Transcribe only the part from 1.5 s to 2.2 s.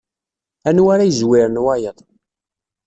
wayeḍ.